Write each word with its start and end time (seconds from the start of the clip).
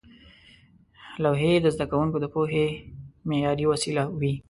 لوحې 1.23 1.51
د 1.61 1.65
زده 1.75 1.85
کوونکو 1.91 2.17
د 2.21 2.25
پوهې 2.33 2.65
معیاري 3.27 3.65
وسیله 3.71 4.03
وې. 4.19 4.33